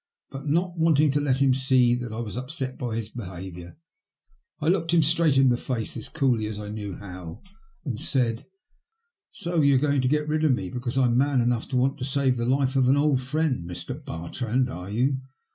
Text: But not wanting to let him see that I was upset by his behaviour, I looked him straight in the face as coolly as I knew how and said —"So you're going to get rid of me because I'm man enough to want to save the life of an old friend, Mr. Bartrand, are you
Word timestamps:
But 0.31 0.47
not 0.47 0.79
wanting 0.79 1.11
to 1.11 1.21
let 1.21 1.37
him 1.43 1.53
see 1.53 1.93
that 1.93 2.11
I 2.11 2.17
was 2.17 2.35
upset 2.35 2.75
by 2.79 2.95
his 2.95 3.09
behaviour, 3.09 3.77
I 4.59 4.67
looked 4.67 4.95
him 4.95 5.03
straight 5.03 5.37
in 5.37 5.49
the 5.49 5.57
face 5.57 5.95
as 5.95 6.09
coolly 6.09 6.47
as 6.47 6.57
I 6.57 6.69
knew 6.69 6.95
how 6.95 7.43
and 7.85 7.99
said 8.01 8.47
—"So 9.45 9.61
you're 9.61 9.77
going 9.77 10.01
to 10.01 10.07
get 10.07 10.27
rid 10.27 10.43
of 10.43 10.53
me 10.53 10.71
because 10.71 10.97
I'm 10.97 11.19
man 11.19 11.39
enough 11.39 11.67
to 11.67 11.77
want 11.77 11.99
to 11.99 12.05
save 12.05 12.37
the 12.37 12.45
life 12.45 12.75
of 12.75 12.87
an 12.87 12.97
old 12.97 13.21
friend, 13.21 13.69
Mr. 13.69 13.93
Bartrand, 14.03 14.69
are 14.71 14.89
you 14.89 15.19